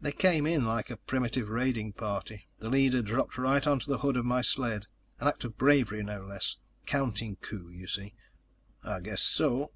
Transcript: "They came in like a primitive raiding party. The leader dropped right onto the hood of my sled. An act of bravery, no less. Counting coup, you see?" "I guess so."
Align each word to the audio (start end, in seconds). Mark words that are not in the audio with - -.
"They 0.00 0.10
came 0.10 0.48
in 0.48 0.64
like 0.64 0.90
a 0.90 0.96
primitive 0.96 1.48
raiding 1.48 1.92
party. 1.92 2.48
The 2.58 2.68
leader 2.68 3.02
dropped 3.02 3.38
right 3.38 3.64
onto 3.64 3.86
the 3.88 3.98
hood 3.98 4.16
of 4.16 4.24
my 4.24 4.40
sled. 4.42 4.88
An 5.20 5.28
act 5.28 5.44
of 5.44 5.56
bravery, 5.56 6.02
no 6.02 6.24
less. 6.26 6.56
Counting 6.86 7.36
coup, 7.36 7.70
you 7.70 7.86
see?" 7.86 8.14
"I 8.82 8.98
guess 8.98 9.22
so." 9.22 9.70